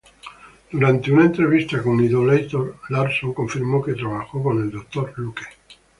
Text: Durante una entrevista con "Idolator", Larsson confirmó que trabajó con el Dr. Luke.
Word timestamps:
Durante 0.71 1.11
una 1.11 1.25
entrevista 1.25 1.79
con 1.83 1.99
"Idolator", 2.03 2.77
Larsson 2.89 3.35
confirmó 3.35 3.83
que 3.83 3.93
trabajó 3.93 4.41
con 4.41 4.59
el 4.59 4.71
Dr. 4.71 5.13
Luke. 5.17 5.43